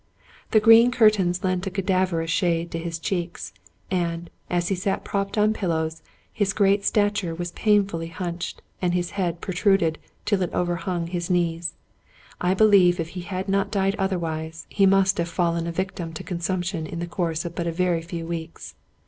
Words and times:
The 0.49 0.59
green 0.59 0.89
cur 0.89 1.11
tains 1.11 1.43
lent 1.43 1.67
a 1.67 1.69
cadaverous 1.69 2.31
shade 2.31 2.71
to 2.71 2.79
his 2.79 2.97
cheek; 2.97 3.37
and, 3.91 4.31
as 4.49 4.69
he 4.69 4.73
sat 4.73 5.03
propped 5.03 5.37
on 5.37 5.53
pillows, 5.53 6.01
his 6.33 6.53
great 6.53 6.83
stature 6.83 7.35
wis 7.35 7.51
painfully 7.55 8.07
hunched, 8.07 8.63
and 8.81 8.95
his 8.95 9.11
head 9.11 9.41
protruded 9.41 9.99
till 10.25 10.41
it 10.41 10.51
overhung 10.55 11.05
his 11.05 11.29
knees. 11.29 11.75
I 12.41 12.55
believe 12.55 12.99
if 12.99 13.09
he 13.09 13.21
had 13.21 13.47
not 13.47 13.69
died 13.69 13.95
otherwise, 13.99 14.65
he 14.69 14.87
must 14.87 15.19
have 15.19 15.29
fallen 15.29 15.67
a 15.67 15.71
victim 15.71 16.13
to 16.13 16.23
consumption 16.23 16.87
in 16.87 16.97
the 16.97 17.05
course 17.05 17.45
of 17.45 17.53
but 17.53 17.67
a 17.67 17.71
very 17.71 18.01
few 18.01 18.25
weeks. 18.25 18.73